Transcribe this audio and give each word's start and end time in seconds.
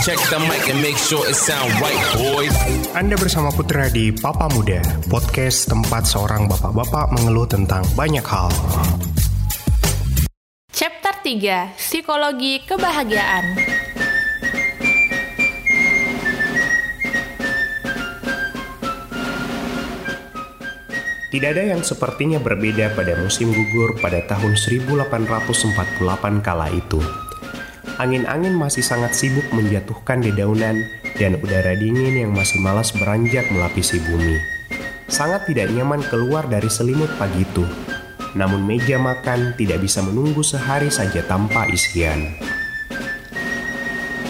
Check 0.00 0.16
the 0.32 0.40
mic 0.48 0.64
and 0.72 0.80
make 0.80 0.96
sure 0.96 1.20
it 1.28 1.36
sound 1.36 1.68
right, 1.76 2.00
boys. 2.16 2.56
Anda 2.96 3.20
bersama 3.20 3.52
Putra 3.52 3.92
di 3.92 4.08
Papa 4.08 4.48
Muda, 4.48 4.80
podcast 5.12 5.68
tempat 5.68 6.08
seorang 6.08 6.48
bapak-bapak 6.48 7.12
mengeluh 7.12 7.44
tentang 7.44 7.84
banyak 7.92 8.24
hal. 8.24 8.48
Chapter 10.72 11.20
3 11.20 11.76
Psikologi 11.76 12.64
Kebahagiaan 12.64 13.44
Tidak 21.28 21.48
ada 21.52 21.76
yang 21.76 21.84
sepertinya 21.84 22.40
berbeda 22.40 22.96
pada 22.96 23.20
musim 23.20 23.52
gugur 23.52 24.00
pada 24.00 24.24
tahun 24.24 24.56
1848 24.56 26.40
kala 26.40 26.72
itu. 26.72 27.04
Angin-angin 28.00 28.56
masih 28.56 28.80
sangat 28.80 29.12
sibuk 29.12 29.44
menjatuhkan 29.52 30.24
dedaunan 30.24 30.88
dan 31.20 31.36
udara 31.36 31.76
dingin 31.76 32.24
yang 32.24 32.32
masih 32.32 32.56
malas 32.64 32.96
beranjak 32.96 33.44
melapisi 33.52 34.00
bumi. 34.00 34.40
Sangat 35.04 35.44
tidak 35.44 35.68
nyaman 35.68 36.00
keluar 36.08 36.48
dari 36.48 36.72
selimut 36.72 37.12
pagi 37.20 37.44
itu. 37.44 37.60
Namun 38.32 38.64
meja 38.64 38.96
makan 38.96 39.52
tidak 39.60 39.84
bisa 39.84 40.00
menunggu 40.00 40.40
sehari 40.40 40.88
saja 40.88 41.20
tanpa 41.28 41.68
isian. 41.68 42.40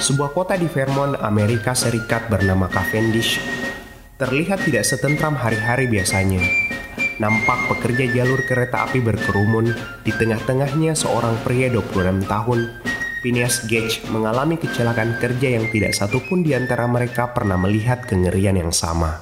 Sebuah 0.02 0.34
kota 0.34 0.58
di 0.58 0.66
Vermont, 0.66 1.14
Amerika 1.22 1.70
Serikat 1.70 2.26
bernama 2.26 2.66
Cavendish 2.66 3.38
terlihat 4.18 4.66
tidak 4.66 4.82
setentram 4.82 5.38
hari-hari 5.38 5.86
biasanya 5.86 6.42
nampak 7.20 7.68
pekerja 7.68 8.08
jalur 8.10 8.40
kereta 8.48 8.88
api 8.88 8.98
berkerumun. 8.98 9.70
Di 10.02 10.10
tengah-tengahnya 10.10 10.96
seorang 10.96 11.36
pria 11.44 11.68
26 11.68 12.24
tahun, 12.24 12.58
Phineas 13.20 13.68
Gage, 13.68 14.00
mengalami 14.08 14.56
kecelakaan 14.56 15.20
kerja 15.20 15.60
yang 15.60 15.68
tidak 15.68 15.92
satupun 15.92 16.40
di 16.40 16.56
antara 16.56 16.88
mereka 16.88 17.28
pernah 17.36 17.60
melihat 17.60 18.08
kengerian 18.08 18.56
yang 18.56 18.72
sama. 18.72 19.20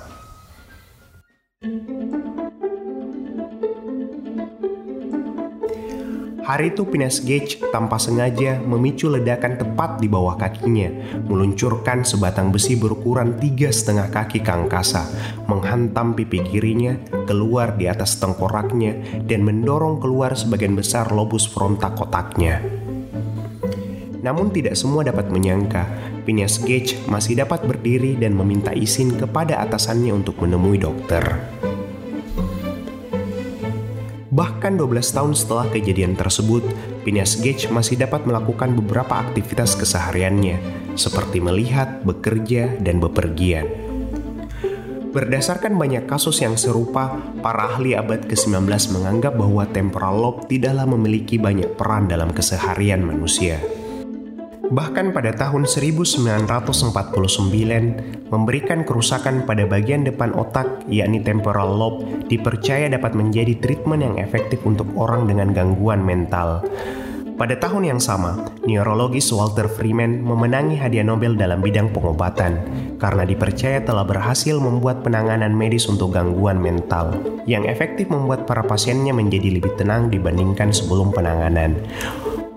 Hari 6.46 6.72
itu 6.72 6.86
Phineas 6.86 7.20
Gage 7.20 7.60
tanpa 7.74 7.98
sengaja 7.98 8.62
memicu 8.62 9.10
ledakan 9.10 9.58
tepat 9.60 9.98
di 9.98 10.06
bawah 10.06 10.38
kakinya, 10.38 10.88
meluncurkan 11.26 12.06
sebatang 12.06 12.54
besi 12.54 12.78
berukuran 12.78 13.36
tiga 13.36 13.68
setengah 13.68 14.08
kaki 14.14 14.46
ke 14.46 14.54
menghantam 15.50 16.14
pipi 16.14 16.40
kirinya, 16.46 16.96
keluar 17.26 17.74
di 17.74 17.90
atas 17.90 18.16
tengkoraknya, 18.16 19.26
dan 19.26 19.44
mendorong 19.44 20.00
keluar 20.00 20.38
sebagian 20.38 20.72
besar 20.72 21.10
lobus 21.12 21.44
frontal 21.44 21.92
kotaknya. 21.98 22.77
Namun 24.28 24.52
tidak 24.52 24.76
semua 24.76 25.00
dapat 25.00 25.32
menyangka, 25.32 25.88
Phineas 26.28 26.60
Gage 26.60 27.00
masih 27.08 27.40
dapat 27.40 27.64
berdiri 27.64 28.12
dan 28.20 28.36
meminta 28.36 28.76
izin 28.76 29.16
kepada 29.16 29.56
atasannya 29.64 30.12
untuk 30.12 30.36
menemui 30.44 30.76
dokter. 30.76 31.24
Bahkan 34.28 34.76
12 34.76 35.16
tahun 35.16 35.32
setelah 35.32 35.72
kejadian 35.72 36.12
tersebut, 36.12 36.60
Phineas 37.08 37.40
Gage 37.40 37.72
masih 37.72 37.96
dapat 37.96 38.28
melakukan 38.28 38.76
beberapa 38.76 39.16
aktivitas 39.16 39.72
kesehariannya, 39.80 40.60
seperti 40.92 41.40
melihat, 41.40 42.04
bekerja, 42.04 42.76
dan 42.84 43.00
bepergian. 43.00 43.64
Berdasarkan 45.08 45.80
banyak 45.80 46.04
kasus 46.04 46.44
yang 46.44 46.60
serupa, 46.60 47.16
para 47.40 47.72
ahli 47.72 47.96
abad 47.96 48.28
ke-19 48.28 48.68
menganggap 48.92 49.40
bahwa 49.40 49.64
temporal 49.72 50.20
lobe 50.20 50.44
tidaklah 50.52 50.84
memiliki 50.84 51.40
banyak 51.40 51.80
peran 51.80 52.12
dalam 52.12 52.28
keseharian 52.28 53.00
manusia. 53.00 53.77
Bahkan 54.68 55.16
pada 55.16 55.32
tahun 55.32 55.64
1949, 55.64 56.92
memberikan 58.28 58.84
kerusakan 58.84 59.48
pada 59.48 59.64
bagian 59.64 60.04
depan 60.04 60.36
otak, 60.36 60.84
yakni 60.92 61.24
temporal 61.24 61.72
lobe, 61.72 62.28
dipercaya 62.28 62.84
dapat 62.92 63.16
menjadi 63.16 63.56
treatment 63.56 64.04
yang 64.04 64.20
efektif 64.20 64.60
untuk 64.68 64.92
orang 65.00 65.24
dengan 65.24 65.56
gangguan 65.56 66.04
mental. 66.04 66.60
Pada 67.38 67.54
tahun 67.54 67.96
yang 67.96 68.00
sama, 68.02 68.50
neurologis 68.66 69.30
Walter 69.30 69.70
Freeman 69.70 70.20
memenangi 70.26 70.74
hadiah 70.74 71.06
Nobel 71.06 71.38
dalam 71.38 71.62
bidang 71.62 71.94
pengobatan 71.94 72.58
karena 72.98 73.22
dipercaya 73.22 73.78
telah 73.86 74.02
berhasil 74.02 74.58
membuat 74.58 75.06
penanganan 75.06 75.54
medis 75.54 75.86
untuk 75.86 76.18
gangguan 76.18 76.58
mental 76.58 77.14
yang 77.46 77.62
efektif 77.70 78.10
membuat 78.10 78.42
para 78.42 78.66
pasiennya 78.66 79.14
menjadi 79.14 79.54
lebih 79.54 79.70
tenang 79.78 80.10
dibandingkan 80.10 80.74
sebelum 80.74 81.14
penanganan. 81.14 81.78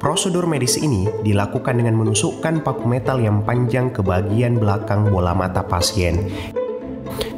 Prosedur 0.02 0.50
medis 0.50 0.82
ini 0.82 1.06
dilakukan 1.22 1.78
dengan 1.78 1.94
menusukkan 1.94 2.66
paku 2.66 2.90
metal 2.90 3.22
yang 3.22 3.46
panjang 3.46 3.94
ke 3.94 4.02
bagian 4.02 4.58
belakang 4.58 5.14
bola 5.14 5.38
mata 5.38 5.62
pasien. 5.62 6.26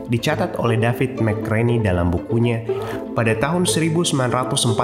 Dicatat 0.07 0.55
oleh 0.63 0.79
David 0.79 1.19
McCraney 1.19 1.83
dalam 1.83 2.07
bukunya, 2.07 2.63
pada 3.11 3.35
tahun 3.35 3.67
1949, 3.67 4.79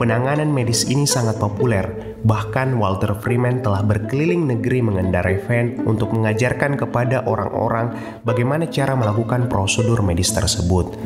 penanganan 0.00 0.48
medis 0.48 0.88
ini 0.88 1.04
sangat 1.04 1.36
populer. 1.36 2.16
Bahkan 2.24 2.72
Walter 2.80 3.12
Freeman 3.20 3.60
telah 3.60 3.84
berkeliling 3.84 4.48
negeri 4.48 4.80
mengendarai 4.80 5.36
van 5.44 5.84
untuk 5.84 6.16
mengajarkan 6.16 6.80
kepada 6.80 7.28
orang-orang 7.28 7.92
bagaimana 8.24 8.64
cara 8.72 8.96
melakukan 8.96 9.52
prosedur 9.52 10.00
medis 10.00 10.32
tersebut 10.32 10.96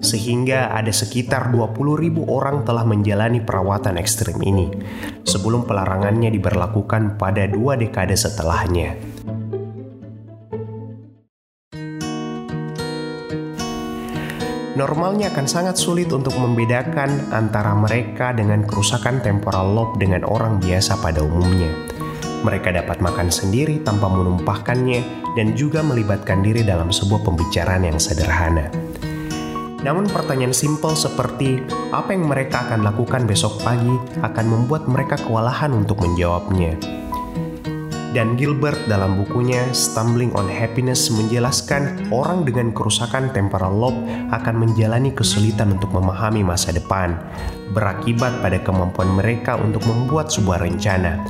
sehingga 0.00 0.72
ada 0.72 0.90
sekitar 0.90 1.52
20.000 1.52 2.24
orang 2.26 2.64
telah 2.64 2.84
menjalani 2.88 3.44
perawatan 3.44 4.00
ekstrim 4.00 4.40
ini 4.40 4.72
sebelum 5.24 5.68
pelarangannya 5.68 6.32
diberlakukan 6.32 7.20
pada 7.20 7.44
dua 7.46 7.76
dekade 7.76 8.16
setelahnya. 8.16 8.96
Normalnya 14.80 15.28
akan 15.28 15.44
sangat 15.44 15.76
sulit 15.76 16.08
untuk 16.08 16.32
membedakan 16.40 17.28
antara 17.36 17.76
mereka 17.76 18.32
dengan 18.32 18.64
kerusakan 18.64 19.20
temporal 19.20 19.76
lobe 19.76 20.00
dengan 20.00 20.24
orang 20.24 20.56
biasa 20.56 20.96
pada 21.04 21.20
umumnya. 21.20 21.68
Mereka 22.40 22.72
dapat 22.72 23.04
makan 23.04 23.28
sendiri 23.28 23.84
tanpa 23.84 24.08
menumpahkannya 24.08 25.36
dan 25.36 25.52
juga 25.52 25.84
melibatkan 25.84 26.40
diri 26.40 26.64
dalam 26.64 26.88
sebuah 26.88 27.20
pembicaraan 27.20 27.92
yang 27.92 28.00
sederhana. 28.00 28.89
Namun 29.80 30.04
pertanyaan 30.12 30.52
simpel 30.52 30.92
seperti 30.92 31.64
apa 31.88 32.12
yang 32.12 32.28
mereka 32.28 32.68
akan 32.68 32.84
lakukan 32.84 33.24
besok 33.24 33.64
pagi 33.64 33.96
akan 34.20 34.46
membuat 34.46 34.84
mereka 34.84 35.16
kewalahan 35.16 35.72
untuk 35.72 36.04
menjawabnya. 36.04 36.76
Dan 38.10 38.34
Gilbert 38.34 38.90
dalam 38.90 39.22
bukunya 39.22 39.70
Stumbling 39.70 40.34
on 40.34 40.50
Happiness 40.50 41.14
menjelaskan 41.14 42.10
orang 42.10 42.42
dengan 42.42 42.74
kerusakan 42.74 43.30
temporal 43.30 43.70
lobe 43.70 44.02
akan 44.34 44.66
menjalani 44.66 45.14
kesulitan 45.14 45.78
untuk 45.78 45.94
memahami 45.94 46.42
masa 46.42 46.74
depan, 46.74 47.14
berakibat 47.70 48.42
pada 48.42 48.58
kemampuan 48.66 49.14
mereka 49.14 49.54
untuk 49.54 49.86
membuat 49.86 50.26
sebuah 50.26 50.58
rencana. 50.58 51.22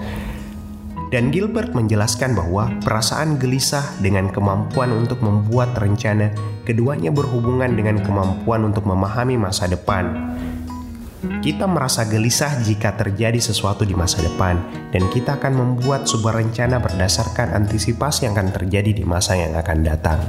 Dan 1.10 1.34
Gilbert 1.34 1.74
menjelaskan 1.74 2.38
bahwa 2.38 2.70
perasaan 2.86 3.34
gelisah 3.34 3.82
dengan 3.98 4.30
kemampuan 4.30 4.94
untuk 4.94 5.18
membuat 5.26 5.74
rencana 5.74 6.30
keduanya 6.62 7.10
berhubungan 7.10 7.74
dengan 7.74 7.98
kemampuan 7.98 8.62
untuk 8.62 8.86
memahami 8.86 9.34
masa 9.34 9.66
depan. 9.66 10.38
Kita 11.20 11.68
merasa 11.68 12.08
gelisah 12.08 12.64
jika 12.64 12.96
terjadi 12.96 13.36
sesuatu 13.36 13.84
di 13.84 13.92
masa 13.92 14.24
depan, 14.24 14.56
dan 14.88 15.04
kita 15.12 15.36
akan 15.36 15.52
membuat 15.52 16.08
sebuah 16.08 16.40
rencana 16.40 16.80
berdasarkan 16.80 17.52
antisipasi 17.58 18.24
yang 18.24 18.38
akan 18.38 18.54
terjadi 18.56 18.96
di 18.96 19.04
masa 19.04 19.36
yang 19.36 19.52
akan 19.52 19.84
datang. 19.84 20.20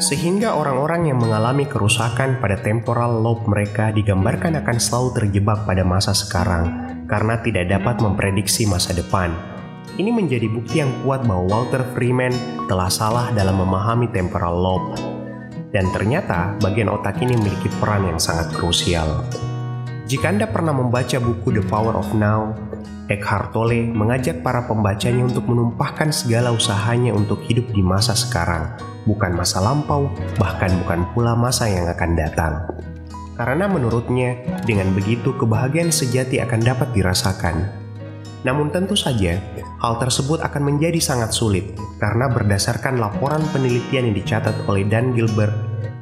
Sehingga 0.00 0.56
orang-orang 0.56 1.12
yang 1.12 1.20
mengalami 1.20 1.68
kerusakan 1.68 2.40
pada 2.40 2.56
temporal 2.56 3.20
lobe 3.20 3.44
mereka 3.50 3.92
digambarkan 3.92 4.56
akan 4.64 4.76
selalu 4.80 5.08
terjebak 5.20 5.68
pada 5.68 5.84
masa 5.84 6.16
sekarang 6.16 6.88
karena 7.04 7.36
tidak 7.44 7.68
dapat 7.68 8.00
memprediksi 8.00 8.64
masa 8.64 8.96
depan. 8.96 9.59
Ini 10.00 10.16
menjadi 10.16 10.48
bukti 10.48 10.80
yang 10.80 11.04
kuat 11.04 11.28
bahwa 11.28 11.44
Walter 11.44 11.84
Freeman 11.92 12.32
telah 12.64 12.88
salah 12.88 13.28
dalam 13.36 13.60
memahami 13.60 14.08
temporal 14.08 14.56
lobe 14.56 14.96
dan 15.76 15.92
ternyata 15.92 16.56
bagian 16.56 16.88
otak 16.88 17.20
ini 17.20 17.36
memiliki 17.36 17.68
peran 17.76 18.08
yang 18.08 18.16
sangat 18.16 18.48
krusial. 18.56 19.28
Jika 20.08 20.32
Anda 20.32 20.48
pernah 20.48 20.72
membaca 20.72 21.20
buku 21.20 21.52
The 21.52 21.68
Power 21.68 22.00
of 22.00 22.16
Now, 22.16 22.56
Eckhart 23.12 23.52
Tolle 23.52 23.92
mengajak 23.92 24.40
para 24.40 24.64
pembacanya 24.64 25.28
untuk 25.28 25.44
menumpahkan 25.44 26.16
segala 26.16 26.48
usahanya 26.48 27.12
untuk 27.12 27.44
hidup 27.44 27.68
di 27.68 27.84
masa 27.84 28.16
sekarang, 28.16 28.72
bukan 29.04 29.36
masa 29.36 29.60
lampau, 29.60 30.08
bahkan 30.40 30.80
bukan 30.80 31.12
pula 31.12 31.36
masa 31.36 31.68
yang 31.68 31.84
akan 31.84 32.10
datang. 32.16 32.54
Karena 33.36 33.68
menurutnya, 33.68 34.64
dengan 34.64 34.96
begitu 34.96 35.36
kebahagiaan 35.36 35.92
sejati 35.92 36.40
akan 36.40 36.60
dapat 36.64 36.88
dirasakan. 36.96 37.79
Namun 38.40 38.72
tentu 38.72 38.96
saja, 38.96 39.36
hal 39.84 39.94
tersebut 40.00 40.40
akan 40.40 40.72
menjadi 40.72 40.96
sangat 40.96 41.36
sulit 41.36 41.76
karena 42.00 42.32
berdasarkan 42.32 42.96
laporan 42.96 43.44
penelitian 43.52 44.08
yang 44.08 44.16
dicatat 44.16 44.64
oleh 44.64 44.88
Dan 44.88 45.12
Gilbert, 45.12 45.52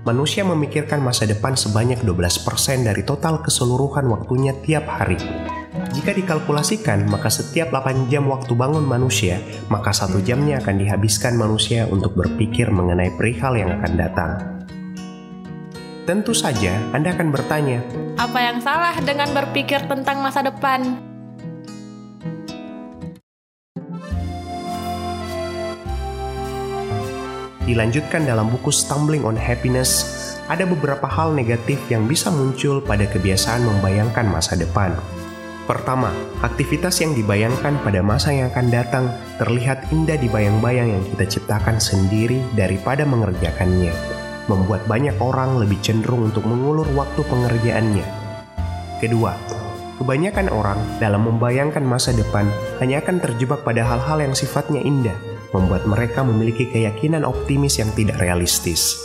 manusia 0.07 0.47
memikirkan 0.47 1.03
masa 1.03 1.27
depan 1.27 1.59
sebanyak 1.59 1.99
12% 2.07 2.87
dari 2.87 3.03
total 3.03 3.43
keseluruhan 3.43 4.07
waktunya 4.07 4.55
tiap 4.63 4.87
hari. 4.87 5.19
Jika 5.95 6.15
dikalkulasikan, 6.15 7.11
maka 7.11 7.31
setiap 7.31 7.75
8 7.75 8.11
jam 8.11 8.27
waktu 8.31 8.55
bangun 8.55 8.87
manusia, 8.87 9.43
maka 9.67 9.91
satu 9.91 10.23
jamnya 10.23 10.63
akan 10.63 10.79
dihabiskan 10.79 11.35
manusia 11.35 11.87
untuk 11.91 12.15
berpikir 12.15 12.71
mengenai 12.71 13.15
perihal 13.15 13.59
yang 13.59 13.71
akan 13.83 13.93
datang. 13.99 14.31
Tentu 16.09 16.33
saja 16.33 16.73
Anda 16.97 17.13
akan 17.13 17.29
bertanya, 17.29 17.85
Apa 18.17 18.41
yang 18.41 18.65
salah 18.65 18.97
dengan 19.05 19.29
berpikir 19.37 19.85
tentang 19.87 20.25
masa 20.25 20.41
depan? 20.41 21.08
Dilanjutkan 27.69 28.25
dalam 28.25 28.49
buku 28.49 28.73
Stumbling 28.73 29.29
on 29.29 29.37
Happiness, 29.37 30.09
ada 30.49 30.65
beberapa 30.65 31.05
hal 31.05 31.37
negatif 31.37 31.77
yang 31.93 32.09
bisa 32.09 32.33
muncul 32.33 32.81
pada 32.81 33.05
kebiasaan 33.05 33.61
membayangkan 33.61 34.25
masa 34.25 34.57
depan. 34.57 34.97
Pertama, 35.69 36.09
aktivitas 36.41 37.05
yang 37.05 37.13
dibayangkan 37.13 37.77
pada 37.85 38.01
masa 38.01 38.33
yang 38.33 38.49
akan 38.49 38.73
datang 38.73 39.13
terlihat 39.37 39.85
indah 39.93 40.17
di 40.17 40.33
bayang-bayang 40.33 40.97
yang 40.97 41.05
kita 41.13 41.29
ciptakan 41.29 41.77
sendiri 41.77 42.41
daripada 42.57 43.05
mengerjakannya, 43.05 43.93
membuat 44.49 44.89
banyak 44.89 45.21
orang 45.21 45.61
lebih 45.61 45.77
cenderung 45.85 46.33
untuk 46.33 46.49
mengulur 46.49 46.89
waktu 46.97 47.21
pengerjaannya. 47.21 48.07
Kedua, 48.97 49.37
kebanyakan 50.01 50.49
orang 50.49 50.81
dalam 51.05 51.29
membayangkan 51.29 51.85
masa 51.85 52.17
depan 52.17 52.49
hanya 52.81 53.05
akan 53.05 53.21
terjebak 53.21 53.61
pada 53.61 53.85
hal-hal 53.85 54.25
yang 54.25 54.33
sifatnya 54.33 54.81
indah, 54.81 55.28
membuat 55.53 55.89
mereka 55.89 56.21
memiliki 56.25 56.69
keyakinan 56.69 57.25
optimis 57.25 57.81
yang 57.81 57.89
tidak 57.97 58.21
realistis. 58.21 59.01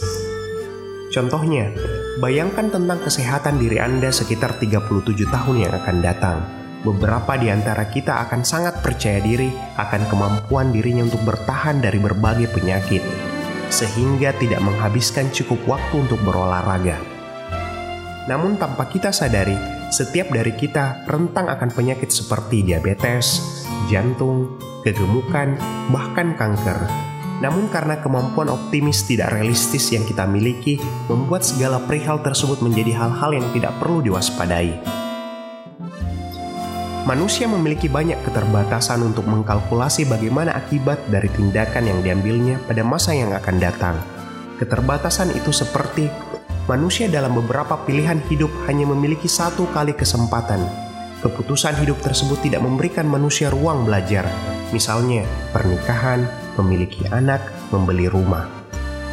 Contohnya, 1.13 1.69
bayangkan 2.17 2.73
tentang 2.73 2.97
kesehatan 3.05 3.61
diri 3.61 3.77
Anda 3.77 4.09
sekitar 4.09 4.57
37 4.57 5.29
tahun 5.29 5.55
yang 5.61 5.73
akan 5.77 5.97
datang. 6.01 6.41
Beberapa 6.83 7.39
di 7.39 7.47
antara 7.47 7.87
kita 7.87 8.27
akan 8.27 8.41
sangat 8.43 8.83
percaya 8.83 9.21
diri 9.23 9.47
akan 9.79 10.03
kemampuan 10.09 10.73
dirinya 10.73 11.07
untuk 11.07 11.23
bertahan 11.23 11.79
dari 11.79 12.01
berbagai 12.01 12.51
penyakit, 12.51 12.99
sehingga 13.71 14.35
tidak 14.41 14.59
menghabiskan 14.59 15.31
cukup 15.31 15.63
waktu 15.69 16.03
untuk 16.03 16.19
berolahraga. 16.25 16.97
Namun 18.27 18.59
tanpa 18.59 18.89
kita 18.91 19.15
sadari, 19.15 19.55
setiap 19.93 20.33
dari 20.33 20.57
kita 20.57 21.05
rentang 21.05 21.47
akan 21.47 21.69
penyakit 21.71 22.09
seperti 22.09 22.65
diabetes, 22.65 23.39
jantung, 23.87 24.57
kegemukan, 24.83 25.55
bahkan 25.89 26.35
kanker, 26.35 26.85
namun 27.43 27.67
karena 27.67 27.99
kemampuan 27.99 28.47
optimis 28.47 29.03
tidak 29.03 29.35
realistis 29.35 29.91
yang 29.91 30.07
kita 30.07 30.23
miliki 30.23 30.79
membuat 31.11 31.43
segala 31.43 31.83
perihal 31.83 32.23
tersebut 32.23 32.63
menjadi 32.63 32.95
hal-hal 32.95 33.35
yang 33.35 33.47
tidak 33.51 33.75
perlu 33.83 33.99
diwaspadai. 33.99 34.79
Manusia 37.03 37.51
memiliki 37.51 37.91
banyak 37.91 38.15
keterbatasan 38.23 39.03
untuk 39.03 39.27
mengkalkulasi 39.27 40.07
bagaimana 40.07 40.55
akibat 40.55 41.03
dari 41.11 41.27
tindakan 41.35 41.83
yang 41.83 41.99
diambilnya 41.99 42.63
pada 42.63 42.79
masa 42.79 43.11
yang 43.11 43.35
akan 43.35 43.59
datang. 43.59 43.99
Keterbatasan 44.55 45.35
itu 45.35 45.51
seperti 45.51 46.07
manusia 46.63 47.11
dalam 47.11 47.35
beberapa 47.35 47.75
pilihan 47.83 48.23
hidup 48.31 48.47
hanya 48.71 48.87
memiliki 48.87 49.27
satu 49.27 49.67
kali 49.75 49.91
kesempatan. 49.91 50.63
Keputusan 51.19 51.75
hidup 51.83 51.99
tersebut 51.99 52.39
tidak 52.39 52.63
memberikan 52.63 53.03
manusia 53.03 53.51
ruang 53.51 53.83
belajar, 53.83 54.23
misalnya 54.73 55.23
pernikahan, 55.53 56.25
memiliki 56.57 57.05
anak, 57.13 57.39
membeli 57.69 58.09
rumah. 58.09 58.49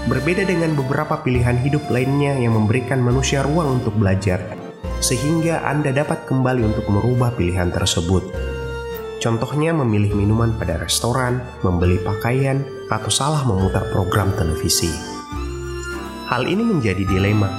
Berbeda 0.09 0.49
dengan 0.49 0.73
beberapa 0.73 1.21
pilihan 1.21 1.61
hidup 1.61 1.85
lainnya 1.93 2.33
yang 2.41 2.57
memberikan 2.57 3.05
manusia 3.05 3.45
ruang 3.45 3.85
untuk 3.85 3.93
belajar, 4.01 4.41
sehingga 5.05 5.61
Anda 5.69 5.93
dapat 5.93 6.25
kembali 6.25 6.65
untuk 6.65 6.89
merubah 6.89 7.37
pilihan 7.37 7.69
tersebut. 7.69 8.25
Contohnya 9.21 9.77
memilih 9.77 10.17
minuman 10.17 10.57
pada 10.57 10.81
restoran, 10.81 11.45
membeli 11.61 12.01
pakaian, 12.01 12.65
atau 12.89 13.12
salah 13.12 13.45
memutar 13.45 13.85
program 13.93 14.33
televisi. 14.33 14.89
Hal 16.33 16.49
ini 16.49 16.65
menjadi 16.65 17.05
dilema. 17.05 17.53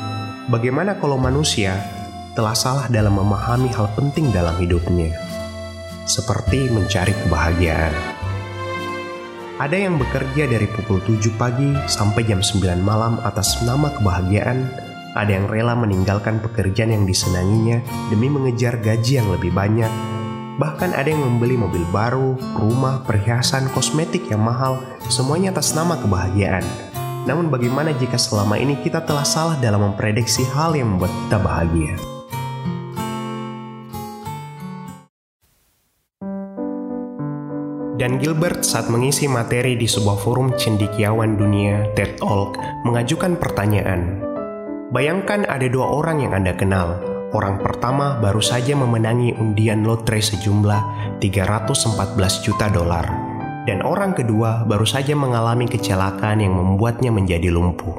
Bagaimana 0.49 0.97
kalau 0.97 1.21
manusia 1.21 1.77
telah 2.33 2.57
salah 2.57 2.89
dalam 2.89 3.13
memahami 3.13 3.69
hal 3.77 3.93
penting 3.93 4.33
dalam 4.33 4.57
hidupnya? 4.57 5.30
Seperti 6.01 6.65
mencari 6.73 7.13
kebahagiaan. 7.13 7.93
Ada 9.61 9.77
yang 9.77 10.01
bekerja 10.01 10.49
dari 10.49 10.65
pukul 10.65 10.97
7 11.05 11.37
pagi 11.37 11.77
sampai 11.85 12.25
jam 12.25 12.41
9 12.41 12.81
malam 12.81 13.21
atas 13.21 13.61
nama 13.61 13.93
kebahagiaan. 13.93 14.65
Ada 15.13 15.37
yang 15.37 15.45
rela 15.45 15.77
meninggalkan 15.77 16.41
pekerjaan 16.41 16.89
yang 16.89 17.05
disenanginya 17.05 17.85
demi 18.09 18.33
mengejar 18.33 18.81
gaji 18.81 19.21
yang 19.21 19.29
lebih 19.29 19.53
banyak. 19.53 19.91
Bahkan 20.57 20.97
ada 20.97 21.05
yang 21.05 21.21
membeli 21.21 21.61
mobil 21.61 21.85
baru, 21.93 22.33
rumah, 22.57 23.05
perhiasan, 23.05 23.69
kosmetik 23.69 24.25
yang 24.33 24.41
mahal, 24.41 24.81
semuanya 25.05 25.53
atas 25.53 25.77
nama 25.77 25.93
kebahagiaan. 26.01 26.65
Namun 27.29 27.53
bagaimana 27.53 27.93
jika 27.93 28.17
selama 28.17 28.57
ini 28.57 28.81
kita 28.81 29.05
telah 29.05 29.25
salah 29.25 29.53
dalam 29.61 29.93
memprediksi 29.93 30.41
hal 30.49 30.73
yang 30.73 30.97
membuat 30.97 31.13
kita 31.13 31.37
bahagia? 31.37 32.20
Dan 38.01 38.17
Gilbert 38.17 38.65
saat 38.65 38.89
mengisi 38.89 39.29
materi 39.29 39.77
di 39.77 39.85
sebuah 39.85 40.17
forum 40.25 40.57
cendikiawan 40.57 41.37
dunia 41.37 41.85
TED 41.93 42.17
Talk 42.17 42.57
mengajukan 42.81 43.37
pertanyaan. 43.37 44.17
Bayangkan 44.89 45.45
ada 45.45 45.69
dua 45.69 45.85
orang 45.85 46.25
yang 46.25 46.33
Anda 46.33 46.57
kenal. 46.57 46.97
Orang 47.29 47.61
pertama 47.61 48.17
baru 48.17 48.41
saja 48.41 48.73
memenangi 48.73 49.37
undian 49.37 49.85
lotre 49.85 50.17
sejumlah 50.17 50.81
314 51.21 52.41
juta 52.41 52.73
dolar. 52.73 53.05
Dan 53.69 53.85
orang 53.85 54.17
kedua 54.17 54.65
baru 54.65 54.89
saja 54.89 55.13
mengalami 55.13 55.69
kecelakaan 55.69 56.41
yang 56.41 56.57
membuatnya 56.57 57.13
menjadi 57.13 57.53
lumpuh. 57.53 57.93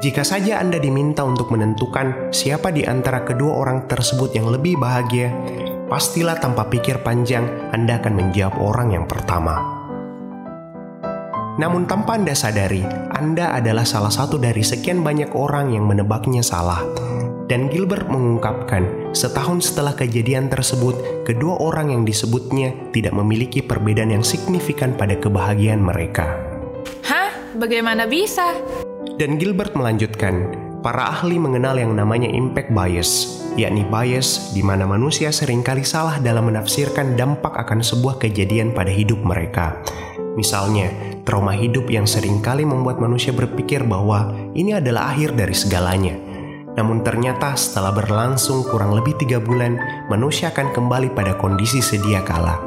Jika 0.00 0.24
saja 0.24 0.64
Anda 0.64 0.80
diminta 0.80 1.28
untuk 1.28 1.52
menentukan 1.52 2.32
siapa 2.32 2.72
di 2.72 2.88
antara 2.88 3.20
kedua 3.20 3.52
orang 3.68 3.84
tersebut 3.84 4.32
yang 4.32 4.48
lebih 4.48 4.80
bahagia, 4.80 5.28
pastilah 5.94 6.34
tanpa 6.42 6.66
pikir 6.66 7.06
panjang 7.06 7.46
Anda 7.70 8.02
akan 8.02 8.18
menjawab 8.18 8.58
orang 8.58 8.98
yang 8.98 9.06
pertama. 9.06 9.62
Namun 11.54 11.86
tanpa 11.86 12.18
Anda 12.18 12.34
sadari, 12.34 12.82
Anda 13.14 13.54
adalah 13.54 13.86
salah 13.86 14.10
satu 14.10 14.34
dari 14.34 14.66
sekian 14.66 15.06
banyak 15.06 15.38
orang 15.38 15.70
yang 15.70 15.86
menebaknya 15.86 16.42
salah. 16.42 16.82
Dan 17.46 17.70
Gilbert 17.70 18.10
mengungkapkan, 18.10 19.14
setahun 19.14 19.70
setelah 19.70 19.94
kejadian 19.94 20.50
tersebut, 20.50 21.22
kedua 21.22 21.62
orang 21.62 21.94
yang 21.94 22.02
disebutnya 22.02 22.74
tidak 22.90 23.14
memiliki 23.14 23.62
perbedaan 23.62 24.18
yang 24.18 24.26
signifikan 24.26 24.98
pada 24.98 25.14
kebahagiaan 25.14 25.78
mereka. 25.78 26.34
Hah? 27.06 27.30
Bagaimana 27.54 28.10
bisa? 28.10 28.50
Dan 29.14 29.38
Gilbert 29.38 29.78
melanjutkan, 29.78 30.63
para 30.84 31.08
ahli 31.08 31.40
mengenal 31.40 31.80
yang 31.80 31.96
namanya 31.96 32.28
impact 32.28 32.68
bias, 32.68 33.40
yakni 33.56 33.88
bias 33.88 34.52
di 34.52 34.60
mana 34.60 34.84
manusia 34.84 35.32
sering 35.32 35.64
kali 35.64 35.80
salah 35.80 36.20
dalam 36.20 36.52
menafsirkan 36.52 37.16
dampak 37.16 37.56
akan 37.56 37.80
sebuah 37.80 38.20
kejadian 38.20 38.76
pada 38.76 38.92
hidup 38.92 39.16
mereka. 39.24 39.80
Misalnya, 40.36 40.92
trauma 41.24 41.56
hidup 41.56 41.88
yang 41.88 42.04
sering 42.04 42.44
kali 42.44 42.68
membuat 42.68 43.00
manusia 43.00 43.32
berpikir 43.32 43.80
bahwa 43.88 44.28
ini 44.52 44.76
adalah 44.76 45.16
akhir 45.16 45.32
dari 45.32 45.56
segalanya. 45.56 46.20
Namun 46.76 47.00
ternyata 47.00 47.56
setelah 47.56 47.96
berlangsung 47.96 48.68
kurang 48.68 48.92
lebih 48.92 49.16
tiga 49.16 49.40
bulan, 49.40 49.80
manusia 50.12 50.52
akan 50.52 50.68
kembali 50.68 51.16
pada 51.16 51.32
kondisi 51.40 51.80
sedia 51.80 52.20
kala. 52.20 52.60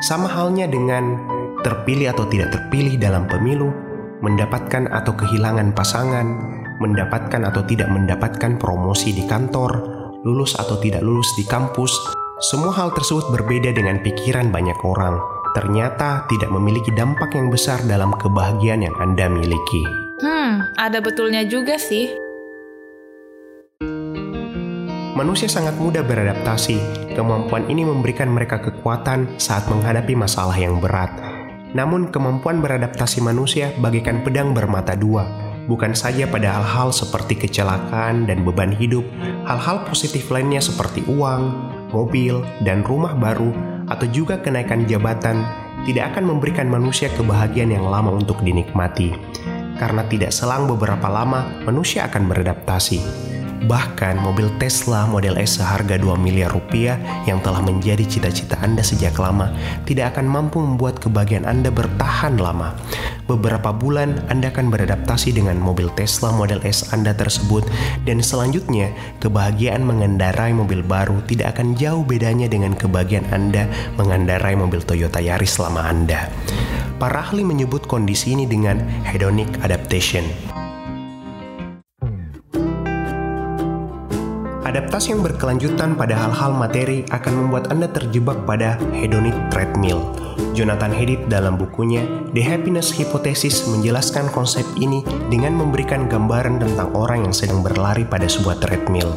Sama 0.00 0.32
halnya 0.32 0.64
dengan 0.64 1.20
terpilih 1.60 2.08
atau 2.08 2.24
tidak 2.24 2.56
terpilih 2.56 2.96
dalam 2.96 3.28
pemilu, 3.28 3.68
mendapatkan 4.24 4.88
atau 4.88 5.12
kehilangan 5.12 5.76
pasangan, 5.76 6.59
mendapatkan 6.80 7.44
atau 7.44 7.62
tidak 7.68 7.92
mendapatkan 7.92 8.56
promosi 8.56 9.12
di 9.12 9.28
kantor, 9.28 10.00
lulus 10.24 10.56
atau 10.56 10.80
tidak 10.80 11.04
lulus 11.04 11.28
di 11.36 11.44
kampus, 11.44 11.92
semua 12.40 12.72
hal 12.72 12.96
tersebut 12.96 13.28
berbeda 13.36 13.76
dengan 13.76 14.00
pikiran 14.00 14.48
banyak 14.48 14.80
orang. 14.80 15.20
Ternyata 15.52 16.24
tidak 16.32 16.48
memiliki 16.48 16.88
dampak 16.96 17.36
yang 17.36 17.52
besar 17.52 17.84
dalam 17.84 18.16
kebahagiaan 18.16 18.80
yang 18.86 18.96
Anda 18.96 19.28
miliki. 19.28 19.84
Hmm, 20.24 20.64
ada 20.80 21.04
betulnya 21.04 21.44
juga 21.44 21.76
sih. 21.76 22.08
Manusia 25.12 25.52
sangat 25.52 25.76
mudah 25.76 26.00
beradaptasi. 26.00 26.80
Kemampuan 27.12 27.68
ini 27.68 27.84
memberikan 27.84 28.32
mereka 28.32 28.56
kekuatan 28.62 29.36
saat 29.36 29.68
menghadapi 29.68 30.16
masalah 30.16 30.56
yang 30.56 30.80
berat. 30.80 31.12
Namun, 31.76 32.08
kemampuan 32.08 32.64
beradaptasi 32.64 33.20
manusia 33.20 33.74
bagaikan 33.84 34.24
pedang 34.24 34.56
bermata 34.56 34.96
dua 34.96 35.49
bukan 35.70 35.94
saja 35.94 36.26
pada 36.26 36.58
hal-hal 36.58 36.90
seperti 36.90 37.38
kecelakaan 37.38 38.26
dan 38.26 38.42
beban 38.42 38.74
hidup, 38.74 39.06
hal-hal 39.46 39.86
positif 39.86 40.26
lainnya 40.34 40.58
seperti 40.58 41.06
uang, 41.06 41.54
mobil, 41.94 42.42
dan 42.66 42.82
rumah 42.82 43.14
baru, 43.14 43.54
atau 43.86 44.10
juga 44.10 44.42
kenaikan 44.42 44.82
jabatan, 44.90 45.46
tidak 45.86 46.10
akan 46.14 46.34
memberikan 46.34 46.66
manusia 46.66 47.06
kebahagiaan 47.14 47.70
yang 47.70 47.86
lama 47.86 48.10
untuk 48.18 48.42
dinikmati. 48.42 49.14
Karena 49.78 50.02
tidak 50.10 50.34
selang 50.34 50.66
beberapa 50.66 51.06
lama, 51.06 51.62
manusia 51.62 52.10
akan 52.10 52.26
beradaptasi. 52.26 53.29
Bahkan 53.60 54.16
mobil 54.16 54.48
Tesla 54.56 55.04
Model 55.04 55.36
S 55.36 55.60
seharga 55.60 56.00
2 56.00 56.16
miliar 56.16 56.48
rupiah 56.48 56.96
yang 57.28 57.44
telah 57.44 57.60
menjadi 57.60 58.00
cita-cita 58.08 58.56
Anda 58.64 58.80
sejak 58.80 59.20
lama 59.20 59.52
tidak 59.84 60.16
akan 60.16 60.24
mampu 60.24 60.64
membuat 60.64 60.96
kebahagiaan 60.96 61.44
Anda 61.44 61.68
bertahan 61.68 62.40
lama. 62.40 62.72
Beberapa 63.28 63.70
bulan 63.70 64.24
Anda 64.32 64.48
akan 64.48 64.72
beradaptasi 64.72 65.36
dengan 65.36 65.60
mobil 65.60 65.92
Tesla 65.92 66.32
Model 66.32 66.64
S 66.64 66.88
Anda 66.90 67.12
tersebut 67.12 67.68
dan 68.08 68.24
selanjutnya 68.24 68.90
kebahagiaan 69.20 69.84
mengendarai 69.84 70.56
mobil 70.56 70.80
baru 70.80 71.20
tidak 71.28 71.58
akan 71.58 71.76
jauh 71.76 72.02
bedanya 72.02 72.48
dengan 72.48 72.72
kebahagiaan 72.72 73.28
Anda 73.28 73.68
mengendarai 74.00 74.56
mobil 74.56 74.80
Toyota 74.80 75.20
Yaris 75.20 75.60
selama 75.60 75.84
Anda. 75.84 76.32
Para 76.96 77.24
ahli 77.24 77.44
menyebut 77.44 77.88
kondisi 77.88 78.36
ini 78.36 78.44
dengan 78.44 78.80
hedonic 79.08 79.48
adaptation. 79.64 80.59
Adaptasi 84.70 85.10
yang 85.10 85.26
berkelanjutan 85.26 85.98
pada 85.98 86.14
hal-hal 86.14 86.54
materi 86.54 87.02
akan 87.10 87.32
membuat 87.42 87.74
Anda 87.74 87.90
terjebak 87.90 88.46
pada 88.46 88.78
hedonic 88.94 89.34
treadmill. 89.50 90.14
Jonathan 90.54 90.94
Haidt 90.94 91.26
dalam 91.26 91.58
bukunya 91.58 92.06
The 92.30 92.38
Happiness 92.38 92.94
Hypothesis 92.94 93.66
menjelaskan 93.66 94.30
konsep 94.30 94.62
ini 94.78 95.02
dengan 95.26 95.58
memberikan 95.58 96.06
gambaran 96.06 96.62
tentang 96.62 96.86
orang 96.94 97.26
yang 97.26 97.34
sedang 97.34 97.66
berlari 97.66 98.06
pada 98.06 98.30
sebuah 98.30 98.62
treadmill. 98.62 99.10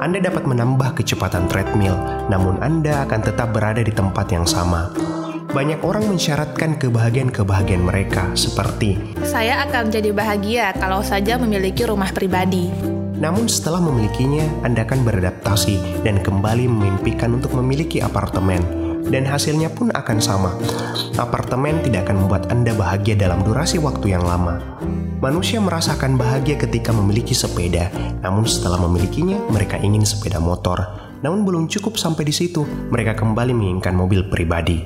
Anda 0.00 0.24
dapat 0.24 0.48
menambah 0.48 1.04
kecepatan 1.04 1.52
treadmill, 1.52 2.00
namun 2.32 2.56
Anda 2.64 3.04
akan 3.04 3.20
tetap 3.28 3.52
berada 3.52 3.84
di 3.84 3.92
tempat 3.92 4.32
yang 4.32 4.48
sama. 4.48 4.88
Banyak 5.52 5.84
orang 5.84 6.08
mensyaratkan 6.08 6.80
kebahagiaan-kebahagiaan 6.80 7.84
mereka 7.84 8.32
seperti 8.32 8.96
Saya 9.20 9.60
akan 9.68 9.92
jadi 9.92 10.16
bahagia 10.16 10.72
kalau 10.80 11.04
saja 11.04 11.36
memiliki 11.36 11.84
rumah 11.84 12.08
pribadi. 12.08 12.91
Namun 13.22 13.46
setelah 13.46 13.78
memilikinya, 13.78 14.42
Anda 14.66 14.82
akan 14.82 15.06
beradaptasi 15.06 16.02
dan 16.02 16.18
kembali 16.18 16.66
memimpikan 16.66 17.38
untuk 17.38 17.54
memiliki 17.54 18.02
apartemen. 18.02 18.58
Dan 19.06 19.22
hasilnya 19.22 19.70
pun 19.70 19.94
akan 19.94 20.18
sama. 20.18 20.50
Apartemen 21.14 21.78
tidak 21.86 22.10
akan 22.10 22.26
membuat 22.26 22.50
Anda 22.50 22.74
bahagia 22.74 23.14
dalam 23.14 23.46
durasi 23.46 23.78
waktu 23.78 24.10
yang 24.18 24.26
lama. 24.26 24.58
Manusia 25.22 25.62
merasakan 25.62 26.18
bahagia 26.18 26.58
ketika 26.58 26.90
memiliki 26.90 27.30
sepeda, 27.30 27.94
namun 28.26 28.42
setelah 28.42 28.82
memilikinya, 28.82 29.38
mereka 29.54 29.78
ingin 29.78 30.02
sepeda 30.02 30.42
motor. 30.42 30.82
Namun 31.22 31.46
belum 31.46 31.70
cukup 31.70 31.94
sampai 31.94 32.26
di 32.26 32.34
situ, 32.34 32.66
mereka 32.90 33.14
kembali 33.14 33.54
menginginkan 33.54 33.94
mobil 33.94 34.26
pribadi. 34.26 34.82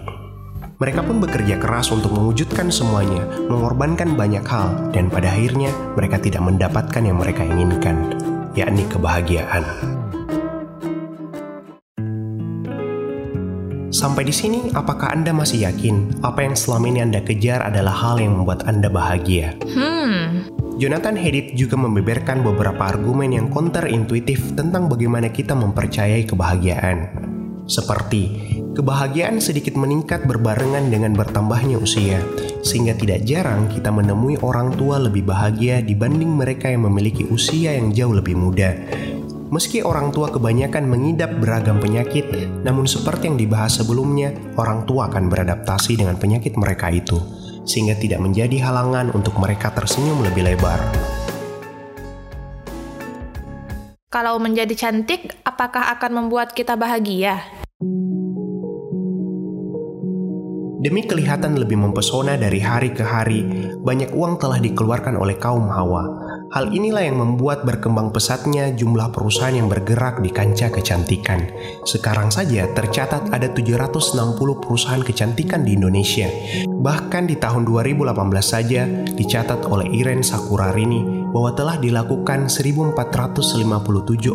Mereka 0.77 1.09
pun 1.09 1.25
bekerja 1.25 1.57
keras 1.57 1.89
untuk 1.89 2.13
mewujudkan 2.13 2.69
semuanya, 2.69 3.25
mengorbankan 3.49 4.13
banyak 4.13 4.45
hal, 4.45 4.93
dan 4.93 5.09
pada 5.09 5.33
akhirnya 5.33 5.73
mereka 5.97 6.21
tidak 6.21 6.45
mendapatkan 6.45 7.01
yang 7.01 7.17
mereka 7.17 7.49
inginkan, 7.49 8.13
yakni 8.53 8.85
kebahagiaan. 8.85 9.65
Sampai 13.89 14.29
di 14.29 14.35
sini, 14.37 14.69
apakah 14.77 15.17
Anda 15.17 15.33
masih 15.33 15.65
yakin 15.65 16.21
apa 16.21 16.45
yang 16.45 16.53
selama 16.53 16.93
ini 16.93 17.01
Anda 17.01 17.25
kejar 17.25 17.65
adalah 17.65 17.97
hal 17.97 18.21
yang 18.21 18.37
membuat 18.37 18.69
Anda 18.69 18.93
bahagia? 18.93 19.57
Hmm, 19.73 20.45
Jonathan 20.77 21.17
Haidt 21.17 21.57
juga 21.57 21.81
membeberkan 21.81 22.45
beberapa 22.45 22.93
argumen 22.93 23.33
yang 23.33 23.49
counterintuitif 23.49 24.53
tentang 24.53 24.93
bagaimana 24.93 25.33
kita 25.33 25.57
mempercayai 25.57 26.29
kebahagiaan. 26.29 27.25
Seperti, 27.65 28.46
kebahagiaan 28.77 29.41
sedikit 29.41 29.73
meningkat 29.81 30.29
berbarengan 30.29 30.93
dengan 30.93 31.17
bertambahnya 31.17 31.81
usia, 31.81 32.21
sehingga 32.61 32.93
tidak 32.93 33.25
jarang 33.25 33.73
kita 33.73 33.89
menemui 33.89 34.37
orang 34.45 34.77
tua 34.77 35.01
lebih 35.01 35.25
bahagia 35.25 35.81
dibanding 35.81 36.29
mereka 36.29 36.69
yang 36.69 36.85
memiliki 36.85 37.25
usia 37.33 37.73
yang 37.73 37.97
jauh 37.97 38.13
lebih 38.13 38.37
muda. 38.37 38.77
Meski 39.49 39.81
orang 39.81 40.13
tua 40.13 40.29
kebanyakan 40.29 40.85
mengidap 40.85 41.33
beragam 41.41 41.81
penyakit, 41.81 42.29
namun 42.61 42.85
seperti 42.85 43.33
yang 43.33 43.41
dibahas 43.41 43.81
sebelumnya, 43.81 44.37
orang 44.61 44.85
tua 44.85 45.09
akan 45.09 45.33
beradaptasi 45.33 45.97
dengan 45.97 46.21
penyakit 46.21 46.61
mereka 46.61 46.93
itu, 46.93 47.17
sehingga 47.65 47.97
tidak 47.97 48.21
menjadi 48.21 48.61
halangan 48.61 49.09
untuk 49.17 49.41
mereka 49.41 49.73
tersenyum 49.73 50.21
lebih 50.21 50.45
lebar. 50.53 50.85
kalau 54.17 54.41
menjadi 54.41 54.73
cantik, 54.73 55.37
apakah 55.45 55.93
akan 55.93 56.25
membuat 56.25 56.57
kita 56.57 56.73
bahagia? 56.73 57.37
Demi 60.87 61.03
kelihatan 61.03 61.59
lebih 61.59 61.83
mempesona 61.83 62.39
dari 62.39 62.63
hari 62.63 62.95
ke 62.95 63.03
hari, 63.03 63.75
banyak 63.83 64.15
uang 64.15 64.39
telah 64.39 64.63
dikeluarkan 64.63 65.19
oleh 65.19 65.35
kaum 65.35 65.67
Hawa. 65.67 66.07
Hal 66.55 66.71
inilah 66.71 67.03
yang 67.03 67.19
membuat 67.19 67.67
berkembang 67.67 68.15
pesatnya 68.15 68.71
jumlah 68.71 69.11
perusahaan 69.11 69.51
yang 69.51 69.67
bergerak 69.67 70.23
di 70.23 70.31
kancah 70.31 70.71
kecantikan. 70.71 71.43
Sekarang 71.83 72.31
saja 72.31 72.71
tercatat 72.71 73.35
ada 73.35 73.51
760 73.51 74.63
perusahaan 74.63 75.03
kecantikan 75.03 75.67
di 75.67 75.75
Indonesia. 75.75 76.31
Bahkan 76.71 77.27
di 77.27 77.35
tahun 77.35 77.67
2018 77.67 78.07
saja 78.47 78.87
dicatat 78.87 79.67
oleh 79.67 79.91
Iren 79.91 80.23
Sakurarini 80.23 81.16
bahwa 81.37 81.53
telah 81.53 81.77
dilakukan 81.77 82.49
1457 82.49 82.97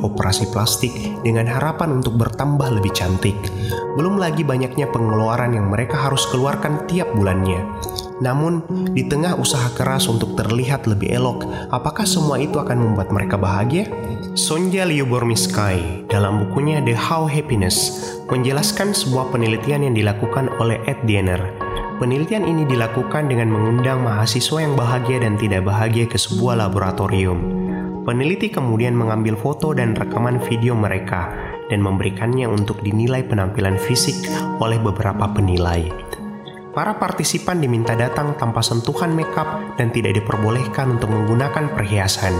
operasi 0.05 0.45
plastik 0.53 0.93
dengan 1.25 1.49
harapan 1.49 1.97
untuk 1.97 2.13
bertambah 2.13 2.77
lebih 2.77 2.93
cantik. 2.93 3.33
Belum 3.97 4.21
lagi 4.21 4.45
banyaknya 4.45 4.85
pengeluaran 4.93 5.57
yang 5.57 5.73
mereka 5.73 5.97
harus 5.97 6.29
keluarkan 6.29 6.85
tiap 6.85 7.09
bulannya. 7.17 7.65
Namun, 8.21 8.61
di 8.93 9.01
tengah 9.09 9.33
usaha 9.33 9.73
keras 9.73 10.05
untuk 10.05 10.37
terlihat 10.37 10.85
lebih 10.85 11.09
elok, 11.09 11.41
apakah 11.73 12.05
semua 12.05 12.37
itu 12.37 12.61
akan 12.61 12.77
membuat 12.77 13.09
mereka 13.09 13.33
bahagia? 13.33 13.89
Sonja 14.37 14.85
Lyubomirsky 14.85 16.05
dalam 16.05 16.45
bukunya 16.45 16.85
The 16.85 16.93
How 16.93 17.25
Happiness 17.25 18.13
menjelaskan 18.29 18.93
sebuah 18.93 19.33
penelitian 19.33 19.89
yang 19.89 19.97
dilakukan 19.97 20.53
oleh 20.61 20.77
Ed 20.85 21.01
Diener. 21.09 21.60
Penelitian 22.01 22.49
ini 22.49 22.65
dilakukan 22.65 23.29
dengan 23.29 23.53
mengundang 23.53 24.01
mahasiswa 24.01 24.57
yang 24.57 24.73
bahagia 24.73 25.21
dan 25.21 25.37
tidak 25.37 25.69
bahagia 25.69 26.09
ke 26.09 26.17
sebuah 26.17 26.57
laboratorium. 26.57 27.37
Peneliti 28.01 28.49
kemudian 28.49 28.97
mengambil 28.97 29.37
foto 29.37 29.69
dan 29.77 29.93
rekaman 29.93 30.41
video 30.41 30.73
mereka 30.73 31.29
dan 31.69 31.77
memberikannya 31.77 32.49
untuk 32.49 32.81
dinilai 32.81 33.21
penampilan 33.21 33.77
fisik 33.77 34.17
oleh 34.57 34.81
beberapa 34.81 35.29
penilai. 35.29 35.93
Para 36.71 36.95
partisipan 36.95 37.59
diminta 37.59 37.99
datang 37.99 38.39
tanpa 38.39 38.63
sentuhan 38.63 39.11
makeup 39.11 39.75
dan 39.75 39.91
tidak 39.91 40.15
diperbolehkan 40.15 40.95
untuk 40.95 41.11
menggunakan 41.11 41.67
perhiasan. 41.75 42.31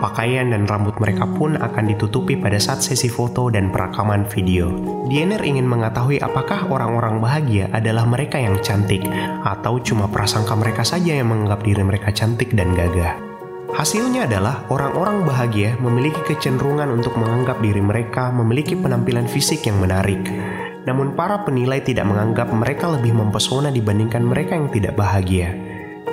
Pakaian 0.00 0.56
dan 0.56 0.64
rambut 0.64 0.96
mereka 0.96 1.28
pun 1.28 1.60
akan 1.60 1.92
ditutupi 1.92 2.32
pada 2.40 2.56
saat 2.56 2.80
sesi 2.80 3.12
foto 3.12 3.52
dan 3.52 3.68
perekaman 3.68 4.24
video. 4.24 4.72
Diener 5.12 5.44
ingin 5.44 5.68
mengetahui 5.68 6.16
apakah 6.24 6.64
orang-orang 6.72 7.20
bahagia 7.20 7.68
adalah 7.76 8.08
mereka 8.08 8.40
yang 8.40 8.56
cantik 8.64 9.04
atau 9.44 9.76
cuma 9.84 10.08
prasangka 10.08 10.56
mereka 10.56 10.80
saja 10.80 11.20
yang 11.20 11.28
menganggap 11.28 11.60
diri 11.60 11.84
mereka 11.84 12.08
cantik 12.08 12.56
dan 12.56 12.72
gagah. 12.72 13.20
Hasilnya 13.76 14.24
adalah 14.24 14.64
orang-orang 14.72 15.28
bahagia 15.28 15.76
memiliki 15.76 16.24
kecenderungan 16.24 16.88
untuk 16.88 17.20
menganggap 17.20 17.60
diri 17.60 17.84
mereka 17.84 18.32
memiliki 18.32 18.80
penampilan 18.80 19.28
fisik 19.28 19.68
yang 19.68 19.76
menarik. 19.76 20.24
Namun 20.84 21.16
para 21.16 21.40
penilai 21.44 21.80
tidak 21.80 22.04
menganggap 22.04 22.52
mereka 22.52 22.92
lebih 22.92 23.16
mempesona 23.16 23.72
dibandingkan 23.72 24.20
mereka 24.20 24.52
yang 24.56 24.68
tidak 24.68 24.92
bahagia. 24.96 25.52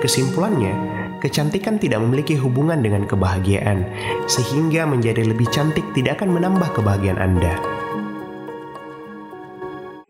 Kesimpulannya, 0.00 0.74
kecantikan 1.20 1.78
tidak 1.78 2.00
memiliki 2.02 2.34
hubungan 2.34 2.80
dengan 2.80 3.06
kebahagiaan, 3.06 3.86
sehingga 4.26 4.88
menjadi 4.88 5.28
lebih 5.28 5.46
cantik 5.52 5.84
tidak 5.94 6.18
akan 6.18 6.34
menambah 6.34 6.72
kebahagiaan 6.74 7.20
Anda. 7.20 7.54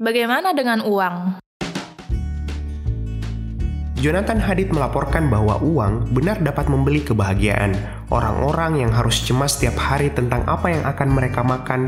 Bagaimana 0.02 0.50
dengan 0.56 0.82
uang? 0.82 1.42
Jonathan 4.02 4.42
Hadid 4.42 4.74
melaporkan 4.74 5.30
bahwa 5.30 5.62
uang 5.62 6.10
benar 6.10 6.42
dapat 6.42 6.66
membeli 6.66 7.06
kebahagiaan. 7.06 7.70
Orang-orang 8.10 8.82
yang 8.82 8.90
harus 8.90 9.22
cemas 9.22 9.54
setiap 9.54 9.78
hari 9.78 10.10
tentang 10.10 10.42
apa 10.50 10.74
yang 10.74 10.82
akan 10.82 11.06
mereka 11.06 11.46
makan 11.46 11.86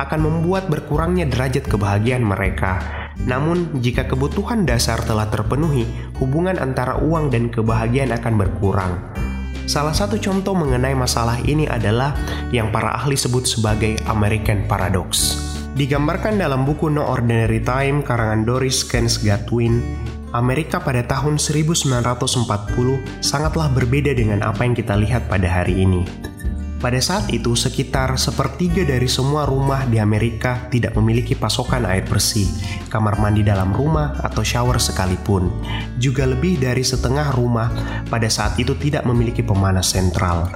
akan 0.00 0.20
membuat 0.24 0.72
berkurangnya 0.72 1.28
derajat 1.28 1.68
kebahagiaan 1.68 2.24
mereka. 2.24 2.80
Namun, 3.28 3.76
jika 3.84 4.08
kebutuhan 4.08 4.64
dasar 4.64 5.04
telah 5.04 5.28
terpenuhi, 5.28 5.84
hubungan 6.16 6.56
antara 6.56 6.96
uang 6.96 7.28
dan 7.28 7.52
kebahagiaan 7.52 8.16
akan 8.16 8.40
berkurang. 8.40 8.96
Salah 9.68 9.92
satu 9.92 10.16
contoh 10.16 10.56
mengenai 10.56 10.96
masalah 10.96 11.44
ini 11.44 11.68
adalah 11.68 12.16
yang 12.56 12.72
para 12.72 12.96
ahli 12.96 13.20
sebut 13.20 13.44
sebagai 13.44 14.00
American 14.08 14.64
Paradox. 14.64 15.36
Digambarkan 15.76 16.40
dalam 16.40 16.64
buku 16.64 16.88
No 16.88 17.04
Ordinary 17.04 17.60
Time 17.60 18.00
karangan 18.00 18.48
Doris 18.48 18.80
Kens 18.80 19.20
Gatwin, 19.20 19.84
Amerika 20.30 20.78
pada 20.78 21.02
tahun 21.02 21.42
1940 21.42 22.46
sangatlah 23.18 23.66
berbeda 23.74 24.14
dengan 24.14 24.46
apa 24.46 24.62
yang 24.62 24.78
kita 24.78 24.94
lihat 24.94 25.26
pada 25.26 25.50
hari 25.50 25.82
ini. 25.82 26.06
Pada 26.80 26.96
saat 26.96 27.28
itu, 27.28 27.52
sekitar 27.52 28.16
sepertiga 28.16 28.80
dari 28.88 29.04
semua 29.04 29.44
rumah 29.44 29.84
di 29.84 30.00
Amerika 30.00 30.64
tidak 30.72 30.96
memiliki 30.96 31.36
pasokan 31.36 31.84
air 31.84 32.08
bersih, 32.08 32.48
kamar 32.88 33.20
mandi 33.20 33.44
dalam 33.44 33.68
rumah, 33.76 34.16
atau 34.24 34.40
shower 34.40 34.80
sekalipun. 34.80 35.52
Juga 36.00 36.24
lebih 36.24 36.56
dari 36.56 36.80
setengah 36.80 37.36
rumah 37.36 37.68
pada 38.08 38.32
saat 38.32 38.56
itu 38.56 38.72
tidak 38.80 39.04
memiliki 39.04 39.44
pemanas 39.44 39.92
sentral. 39.92 40.48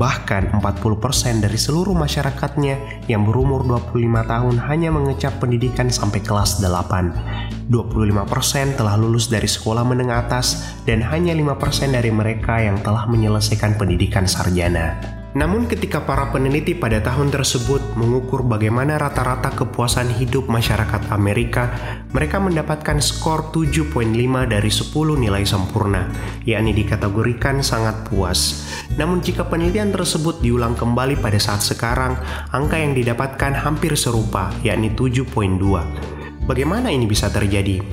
Bahkan 0.00 0.56
40% 0.56 1.44
dari 1.44 1.60
seluruh 1.60 1.92
masyarakatnya 1.92 3.04
yang 3.12 3.28
berumur 3.28 3.60
25 3.68 4.00
tahun 4.24 4.56
hanya 4.72 4.88
mengecap 4.88 5.36
pendidikan 5.44 5.92
sampai 5.92 6.24
kelas 6.24 6.56
8. 6.64 7.68
25% 7.68 8.80
telah 8.80 8.96
lulus 8.96 9.28
dari 9.28 9.44
sekolah 9.44 9.84
menengah 9.84 10.24
atas 10.24 10.72
dan 10.88 11.04
hanya 11.04 11.36
5% 11.36 11.92
dari 11.92 12.08
mereka 12.08 12.64
yang 12.64 12.80
telah 12.80 13.04
menyelesaikan 13.04 13.76
pendidikan 13.76 14.24
sarjana. 14.24 15.25
Namun 15.36 15.68
ketika 15.68 16.00
para 16.00 16.32
peneliti 16.32 16.72
pada 16.72 16.96
tahun 17.04 17.28
tersebut 17.28 17.92
mengukur 17.92 18.40
bagaimana 18.40 18.96
rata-rata 18.96 19.52
kepuasan 19.52 20.16
hidup 20.16 20.48
masyarakat 20.48 21.12
Amerika, 21.12 21.76
mereka 22.16 22.40
mendapatkan 22.40 22.96
skor 23.04 23.52
7.5 23.52 24.16
dari 24.48 24.70
10 24.72 24.96
nilai 24.96 25.44
sempurna, 25.44 26.08
yakni 26.48 26.72
dikategorikan 26.72 27.60
sangat 27.60 28.08
puas. 28.08 28.64
Namun 28.96 29.20
jika 29.20 29.44
penelitian 29.44 29.92
tersebut 29.92 30.40
diulang 30.40 30.72
kembali 30.72 31.20
pada 31.20 31.36
saat 31.36 31.60
sekarang, 31.60 32.16
angka 32.56 32.80
yang 32.80 32.96
didapatkan 32.96 33.60
hampir 33.60 33.92
serupa, 33.92 34.48
yakni 34.64 34.88
7.2. 34.96 36.48
Bagaimana 36.48 36.88
ini 36.88 37.04
bisa 37.04 37.28
terjadi? 37.28 37.84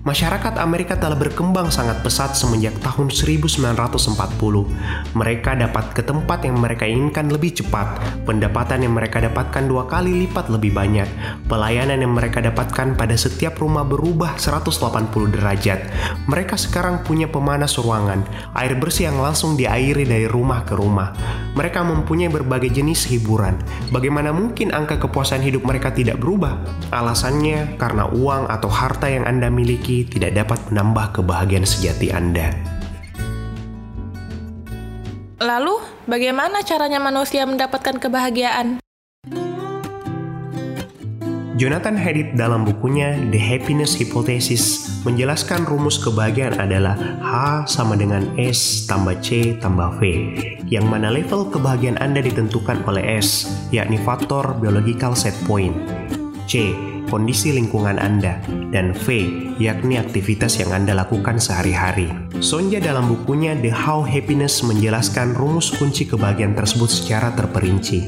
Masyarakat 0.00 0.56
Amerika 0.56 0.96
telah 0.96 1.12
berkembang 1.12 1.68
sangat 1.68 2.00
pesat 2.00 2.32
semenjak 2.32 2.72
tahun 2.80 3.12
1940. 3.12 3.76
Mereka 5.12 5.60
dapat 5.60 5.92
ke 5.92 6.00
tempat 6.00 6.40
yang 6.40 6.56
mereka 6.56 6.88
inginkan 6.88 7.28
lebih 7.28 7.60
cepat, 7.60 8.00
pendapatan 8.24 8.80
yang 8.88 8.96
mereka 8.96 9.20
dapatkan 9.20 9.68
dua 9.68 9.84
kali 9.84 10.24
lipat 10.24 10.48
lebih 10.48 10.72
banyak, 10.72 11.04
pelayanan 11.52 12.00
yang 12.00 12.16
mereka 12.16 12.40
dapatkan 12.40 12.96
pada 12.96 13.12
setiap 13.12 13.60
rumah 13.60 13.84
berubah 13.84 14.40
180 14.40 15.36
derajat. 15.36 15.92
Mereka 16.24 16.56
sekarang 16.56 17.04
punya 17.04 17.28
pemanas 17.28 17.76
ruangan, 17.76 18.24
air 18.56 18.80
bersih 18.80 19.12
yang 19.12 19.20
langsung 19.20 19.52
diairi 19.52 20.08
dari 20.08 20.24
rumah 20.24 20.64
ke 20.64 20.80
rumah. 20.80 21.12
Mereka 21.52 21.84
mempunyai 21.84 22.32
berbagai 22.32 22.72
jenis 22.72 23.04
hiburan. 23.04 23.60
Bagaimana 23.92 24.32
mungkin 24.32 24.72
angka 24.72 24.96
kepuasan 24.96 25.44
hidup 25.44 25.68
mereka 25.68 25.92
tidak 25.92 26.16
berubah? 26.16 26.56
Alasannya 26.88 27.76
karena 27.76 28.08
uang 28.08 28.48
atau 28.48 28.72
harta 28.72 29.04
yang 29.04 29.28
Anda 29.28 29.52
miliki 29.52 29.89
tidak 30.06 30.38
dapat 30.38 30.58
menambah 30.70 31.20
kebahagiaan 31.20 31.66
sejati 31.66 32.14
Anda. 32.14 32.54
Lalu, 35.40 35.80
bagaimana 36.04 36.60
caranya 36.60 37.00
manusia 37.00 37.48
mendapatkan 37.48 37.96
kebahagiaan? 37.96 38.80
Jonathan 41.60 41.92
Haidt 41.92 42.40
dalam 42.40 42.64
bukunya 42.64 43.20
The 43.28 43.36
Happiness 43.36 43.92
Hypothesis 43.92 44.96
menjelaskan 45.04 45.68
rumus 45.68 46.00
kebahagiaan 46.00 46.56
adalah 46.56 46.96
H 47.20 47.68
sama 47.68 48.00
dengan 48.00 48.24
S 48.40 48.88
tambah 48.88 49.20
C 49.20 49.60
tambah 49.60 50.00
V, 50.00 50.00
yang 50.72 50.88
mana 50.88 51.12
level 51.12 51.52
kebahagiaan 51.52 52.00
Anda 52.00 52.24
ditentukan 52.24 52.80
oleh 52.88 53.20
S, 53.20 53.44
yakni 53.76 54.00
faktor 54.00 54.56
biological 54.56 55.12
set 55.12 55.36
point. 55.44 55.76
C 56.48 56.72
kondisi 57.10 57.50
lingkungan 57.50 57.98
Anda, 57.98 58.38
dan 58.70 58.94
V, 58.94 59.26
yakni 59.58 59.98
aktivitas 59.98 60.62
yang 60.62 60.70
Anda 60.70 60.94
lakukan 60.94 61.42
sehari-hari. 61.42 62.08
Sonja 62.38 62.78
dalam 62.78 63.10
bukunya 63.10 63.58
The 63.58 63.74
How 63.74 64.06
Happiness 64.06 64.62
menjelaskan 64.62 65.34
rumus 65.34 65.74
kunci 65.74 66.06
kebahagiaan 66.06 66.54
tersebut 66.54 66.88
secara 66.88 67.34
terperinci. 67.34 68.00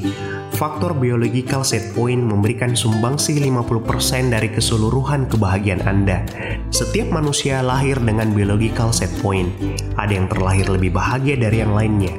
Faktor 0.52 0.92
biological 0.92 1.64
set 1.64 1.96
point 1.96 2.20
memberikan 2.20 2.76
sumbangsi 2.76 3.40
50% 3.40 4.28
dari 4.28 4.52
keseluruhan 4.52 5.24
kebahagiaan 5.32 5.80
Anda. 5.88 6.28
Setiap 6.68 7.08
manusia 7.08 7.64
lahir 7.64 7.96
dengan 7.96 8.36
biological 8.36 8.92
set 8.92 9.08
point. 9.24 9.48
Ada 9.96 10.12
yang 10.12 10.28
terlahir 10.28 10.68
lebih 10.68 10.92
bahagia 10.92 11.40
dari 11.40 11.64
yang 11.64 11.72
lainnya. 11.72 12.12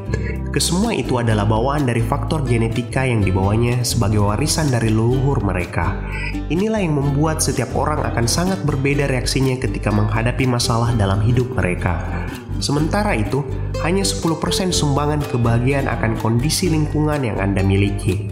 Kesemua 0.53 0.93
itu 0.93 1.17
adalah 1.17 1.49
bawaan 1.49 1.89
dari 1.89 2.05
faktor 2.05 2.45
genetika 2.45 3.01
yang 3.01 3.25
dibawanya 3.25 3.81
sebagai 3.81 4.21
warisan 4.21 4.69
dari 4.69 4.93
leluhur 4.93 5.41
mereka. 5.41 5.97
Inilah 6.53 6.77
yang 6.77 6.93
membuat 6.93 7.41
setiap 7.41 7.73
orang 7.73 8.05
akan 8.05 8.29
sangat 8.29 8.61
berbeda 8.61 9.09
reaksinya 9.09 9.57
ketika 9.57 9.89
menghadapi 9.89 10.45
masalah 10.45 10.93
dalam 10.93 11.25
hidup 11.25 11.49
mereka. 11.57 12.05
Sementara 12.63 13.11
itu, 13.11 13.43
hanya 13.83 14.07
10% 14.07 14.71
sumbangan 14.71 15.19
kebahagiaan 15.27 15.91
akan 15.91 16.15
kondisi 16.15 16.71
lingkungan 16.71 17.19
yang 17.19 17.43
Anda 17.43 17.59
miliki. 17.59 18.31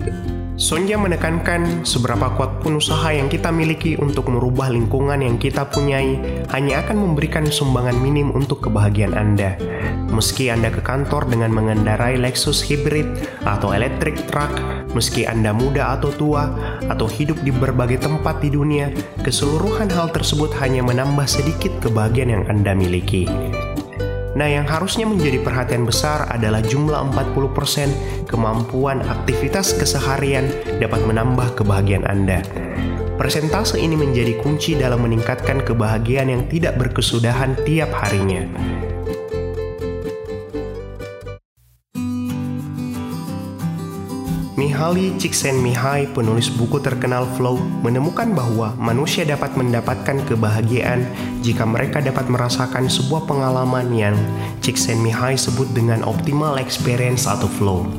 Sonja 0.56 0.96
menekankan 0.96 1.84
seberapa 1.84 2.32
kuat 2.40 2.64
pun 2.64 2.80
usaha 2.80 3.12
yang 3.12 3.28
kita 3.28 3.52
miliki 3.52 4.00
untuk 4.00 4.32
merubah 4.32 4.72
lingkungan 4.72 5.20
yang 5.20 5.36
kita 5.36 5.68
punyai 5.68 6.16
hanya 6.54 6.86
akan 6.86 7.02
memberikan 7.02 7.50
sumbangan 7.50 7.98
minim 8.00 8.32
untuk 8.32 8.64
kebahagiaan 8.70 9.18
Anda. 9.18 9.60
Meski 10.14 10.48
Anda 10.48 10.72
ke 10.72 10.80
kantor 10.80 11.28
dengan 11.28 11.52
mengendarai 11.52 12.16
Lexus 12.16 12.64
Hybrid 12.64 13.10
atau 13.44 13.76
electric 13.76 14.32
truck, 14.32 14.54
meski 14.96 15.28
Anda 15.28 15.52
muda 15.52 15.98
atau 15.98 16.14
tua, 16.16 16.48
atau 16.88 17.10
hidup 17.10 17.42
di 17.44 17.52
berbagai 17.52 18.00
tempat 18.00 18.40
di 18.40 18.54
dunia, 18.54 18.96
keseluruhan 19.28 19.92
hal 19.92 20.14
tersebut 20.14 20.56
hanya 20.64 20.86
menambah 20.88 21.28
sedikit 21.28 21.74
kebahagiaan 21.84 22.32
yang 22.32 22.46
Anda 22.48 22.72
miliki. 22.78 23.28
Nah, 24.32 24.48
yang 24.48 24.64
harusnya 24.64 25.04
menjadi 25.04 25.44
perhatian 25.44 25.84
besar 25.84 26.24
adalah 26.32 26.64
jumlah 26.64 27.12
40% 27.12 28.32
kemampuan 28.32 29.04
aktivitas 29.04 29.76
keseharian 29.76 30.48
dapat 30.80 31.04
menambah 31.04 31.60
kebahagiaan 31.60 32.08
Anda. 32.08 32.40
Persentase 33.20 33.78
ini 33.78 33.94
menjadi 34.00 34.40
kunci 34.40 34.80
dalam 34.80 35.04
meningkatkan 35.04 35.62
kebahagiaan 35.62 36.32
yang 36.32 36.44
tidak 36.48 36.80
berkesudahan 36.80 37.60
tiap 37.68 37.92
harinya. 37.94 38.48
Mihaly 44.62 45.18
Csikszentmihalyi, 45.18 46.14
penulis 46.14 46.54
buku 46.54 46.78
terkenal 46.78 47.26
Flow, 47.34 47.58
menemukan 47.82 48.30
bahwa 48.30 48.78
manusia 48.78 49.26
dapat 49.26 49.58
mendapatkan 49.58 50.22
kebahagiaan 50.30 51.02
jika 51.42 51.66
mereka 51.66 51.98
dapat 51.98 52.30
merasakan 52.30 52.86
sebuah 52.86 53.26
pengalaman 53.26 53.90
yang 53.90 54.14
Csikszentmihalyi 54.62 55.34
sebut 55.34 55.66
dengan 55.74 56.06
optimal 56.06 56.62
experience 56.62 57.26
atau 57.26 57.50
flow. 57.50 57.90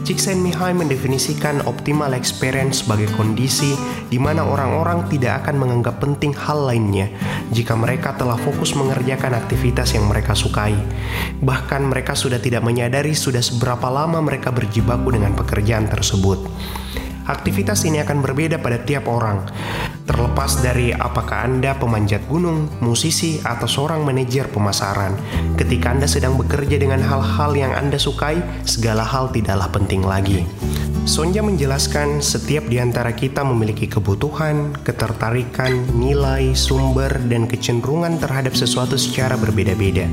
Csikszentmihalyi 0.00 0.74
mendefinisikan 0.80 1.60
optimal 1.68 2.16
experience 2.16 2.80
sebagai 2.80 3.12
kondisi 3.14 3.76
di 4.08 4.16
mana 4.16 4.48
orang-orang 4.48 5.06
tidak 5.12 5.44
akan 5.44 5.60
menganggap 5.60 6.00
penting 6.00 6.32
hal 6.32 6.64
lainnya 6.66 7.12
jika 7.52 7.76
mereka 7.76 8.16
telah 8.16 8.40
fokus 8.40 8.72
mengerjakan 8.72 9.36
aktivitas 9.36 9.92
yang 9.92 10.08
mereka 10.08 10.32
sukai. 10.32 10.72
Bahkan 11.44 11.84
mereka 11.84 12.16
sudah 12.16 12.40
tidak 12.40 12.64
menyadari 12.64 13.12
sudah 13.12 13.44
seberapa 13.44 13.92
lama 13.92 14.24
mereka 14.24 14.48
berjibaku 14.48 15.12
dengan 15.12 15.36
pekerjaan 15.36 15.86
tersebut. 15.86 16.48
Aktivitas 17.28 17.84
ini 17.86 18.02
akan 18.02 18.24
berbeda 18.24 18.58
pada 18.58 18.82
tiap 18.82 19.06
orang, 19.06 19.46
terlepas 20.10 20.58
dari 20.58 20.90
apakah 20.90 21.46
Anda 21.46 21.78
pemanjat 21.78 22.26
gunung, 22.26 22.66
musisi, 22.82 23.38
atau 23.46 23.70
seorang 23.70 24.02
manajer 24.02 24.50
pemasaran. 24.50 25.14
Ketika 25.54 25.94
Anda 25.94 26.10
sedang 26.10 26.34
bekerja 26.34 26.82
dengan 26.82 26.98
hal-hal 26.98 27.54
yang 27.54 27.70
Anda 27.70 27.94
sukai, 27.94 28.42
segala 28.66 29.06
hal 29.06 29.30
tidaklah 29.30 29.70
penting 29.70 30.02
lagi. 30.02 30.42
Sonja 31.08 31.40
menjelaskan 31.40 32.20
setiap 32.20 32.68
di 32.68 32.76
antara 32.76 33.16
kita 33.16 33.40
memiliki 33.40 33.88
kebutuhan, 33.88 34.76
ketertarikan, 34.84 35.72
nilai, 35.96 36.52
sumber, 36.52 37.16
dan 37.24 37.48
kecenderungan 37.48 38.20
terhadap 38.20 38.52
sesuatu 38.52 39.00
secara 39.00 39.38
berbeda-beda. 39.40 40.10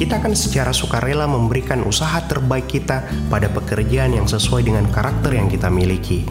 Kita 0.00 0.16
akan 0.16 0.32
secara 0.32 0.72
sukarela 0.72 1.28
memberikan 1.28 1.84
usaha 1.84 2.24
terbaik 2.24 2.72
kita 2.72 3.04
pada 3.28 3.52
pekerjaan 3.52 4.16
yang 4.16 4.24
sesuai 4.24 4.64
dengan 4.64 4.88
karakter 4.88 5.36
yang 5.36 5.52
kita 5.52 5.68
miliki. 5.68 6.24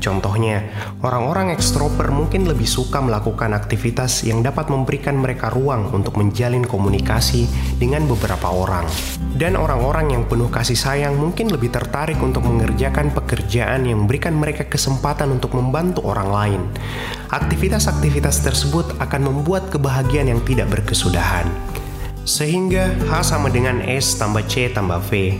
Contohnya, 0.00 0.64
orang-orang 1.04 1.52
ekstrover 1.52 2.08
mungkin 2.16 2.48
lebih 2.48 2.64
suka 2.64 3.04
melakukan 3.04 3.52
aktivitas 3.52 4.24
yang 4.24 4.40
dapat 4.40 4.72
memberikan 4.72 5.20
mereka 5.20 5.52
ruang 5.52 5.92
untuk 5.92 6.16
menjalin 6.16 6.64
komunikasi 6.64 7.44
dengan 7.76 8.08
beberapa 8.08 8.48
orang. 8.48 8.88
Dan 9.36 9.52
orang-orang 9.60 10.16
yang 10.16 10.24
penuh 10.24 10.48
kasih 10.48 10.80
sayang 10.80 11.20
mungkin 11.20 11.52
lebih 11.52 11.68
tertarik 11.76 12.16
untuk 12.24 12.48
mengerjakan 12.48 13.12
pekerjaan 13.12 13.84
yang 13.84 14.08
memberikan 14.08 14.32
mereka 14.32 14.64
kesempatan 14.64 15.28
untuk 15.28 15.52
membantu 15.52 16.08
orang 16.08 16.28
lain. 16.32 16.62
Aktivitas-aktivitas 17.28 18.40
tersebut 18.40 18.96
akan 18.96 19.28
membuat 19.28 19.68
kebahagiaan 19.68 20.32
yang 20.32 20.40
tidak 20.48 20.72
berkesudahan. 20.72 21.69
Sehingga 22.28 22.92
H 23.08 23.32
sama 23.32 23.48
dengan 23.48 23.80
S 23.80 24.20
tambah 24.20 24.44
C 24.44 24.68
tambah 24.70 25.00
V. 25.08 25.34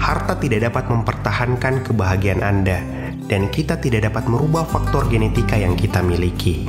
Harta 0.00 0.34
tidak 0.40 0.72
dapat 0.72 0.90
mempertahankan 0.90 1.86
kebahagiaan 1.86 2.42
Anda 2.42 2.82
dan 3.30 3.48
kita 3.48 3.78
tidak 3.78 4.10
dapat 4.10 4.26
merubah 4.26 4.66
faktor 4.66 5.06
genetika 5.06 5.54
yang 5.54 5.78
kita 5.78 6.02
miliki. 6.02 6.66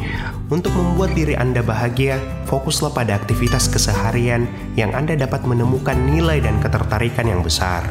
Untuk 0.53 0.75
membuat 0.77 1.17
diri 1.17 1.33
Anda 1.33 1.65
bahagia, 1.65 2.21
fokuslah 2.45 2.93
pada 2.93 3.17
aktivitas 3.17 3.71
keseharian 3.71 4.45
yang 4.77 4.93
Anda 4.93 5.17
dapat 5.17 5.43
menemukan 5.49 5.97
nilai 5.97 6.43
dan 6.43 6.61
ketertarikan 6.61 7.25
yang 7.25 7.41
besar. 7.41 7.87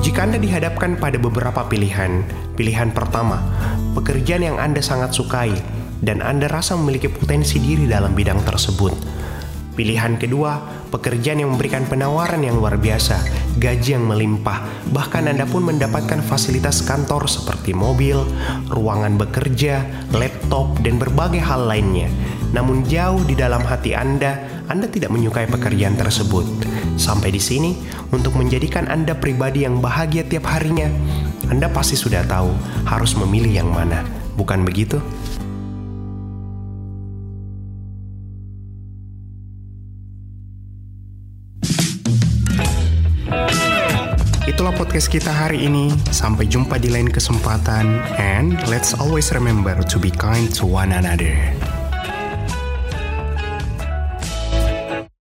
Jika 0.00 0.26
Anda 0.26 0.40
dihadapkan 0.40 0.96
pada 0.96 1.20
beberapa 1.20 1.68
pilihan, 1.68 2.24
pilihan 2.56 2.90
pertama, 2.90 3.44
pekerjaan 3.92 4.42
yang 4.42 4.56
Anda 4.58 4.80
sangat 4.80 5.12
sukai 5.14 5.54
dan 6.00 6.24
Anda 6.24 6.48
rasa 6.48 6.74
memiliki 6.74 7.06
potensi 7.12 7.60
diri 7.60 7.84
dalam 7.84 8.16
bidang 8.16 8.40
tersebut. 8.42 9.19
Pilihan 9.70 10.18
kedua, 10.18 10.58
pekerjaan 10.90 11.40
yang 11.40 11.54
memberikan 11.54 11.86
penawaran 11.86 12.42
yang 12.42 12.58
luar 12.58 12.74
biasa, 12.76 13.22
gaji 13.56 13.94
yang 13.94 14.04
melimpah, 14.10 14.66
bahkan 14.90 15.30
Anda 15.30 15.46
pun 15.46 15.62
mendapatkan 15.62 16.20
fasilitas 16.26 16.82
kantor 16.82 17.30
seperti 17.30 17.70
mobil, 17.70 18.18
ruangan 18.66 19.14
bekerja, 19.14 19.86
laptop, 20.10 20.82
dan 20.82 20.98
berbagai 20.98 21.38
hal 21.38 21.70
lainnya. 21.70 22.10
Namun 22.50 22.82
jauh 22.82 23.22
di 23.22 23.38
dalam 23.38 23.62
hati 23.62 23.94
Anda, 23.94 24.42
Anda 24.66 24.90
tidak 24.90 25.14
menyukai 25.14 25.46
pekerjaan 25.46 25.94
tersebut. 25.94 26.66
Sampai 26.98 27.30
di 27.30 27.38
sini, 27.38 27.78
untuk 28.10 28.34
menjadikan 28.34 28.90
Anda 28.90 29.14
pribadi 29.14 29.62
yang 29.62 29.78
bahagia 29.78 30.26
tiap 30.26 30.50
harinya, 30.50 30.90
Anda 31.46 31.70
pasti 31.70 31.94
sudah 31.94 32.26
tahu 32.26 32.50
harus 32.90 33.14
memilih 33.14 33.62
yang 33.62 33.70
mana, 33.70 34.02
bukan 34.34 34.66
begitu? 34.66 34.98
Podcast 44.90 45.22
kita 45.22 45.30
hari 45.30 45.70
ini. 45.70 45.94
Sampai 46.10 46.50
jumpa 46.50 46.74
di 46.82 46.90
lain 46.90 47.06
kesempatan. 47.06 48.02
And 48.18 48.58
let's 48.66 48.90
always 48.98 49.30
remember 49.30 49.78
to 49.86 50.02
be 50.02 50.10
kind 50.10 50.50
to 50.58 50.66
one 50.66 50.90
another. 50.90 51.54